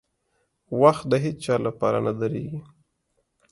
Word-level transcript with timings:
•وخت 0.81 1.03
د 1.11 1.13
هیڅ 1.23 1.37
چا 1.45 1.55
لپاره 1.67 1.97
نه 2.05 2.13
درېږي. 2.19 2.59